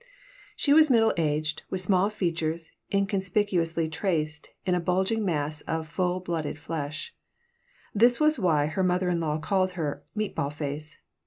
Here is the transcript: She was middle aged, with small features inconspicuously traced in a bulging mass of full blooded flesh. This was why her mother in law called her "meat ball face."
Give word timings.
She 0.55 0.73
was 0.73 0.89
middle 0.89 1.13
aged, 1.15 1.61
with 1.69 1.79
small 1.79 2.09
features 2.09 2.71
inconspicuously 2.91 3.87
traced 3.87 4.49
in 4.65 4.73
a 4.73 4.79
bulging 4.79 5.23
mass 5.23 5.61
of 5.67 5.87
full 5.87 6.19
blooded 6.21 6.57
flesh. 6.57 7.13
This 7.93 8.19
was 8.19 8.39
why 8.39 8.65
her 8.65 8.81
mother 8.83 9.09
in 9.11 9.19
law 9.19 9.37
called 9.37 9.73
her 9.73 10.01
"meat 10.15 10.33
ball 10.33 10.49
face." 10.49 10.97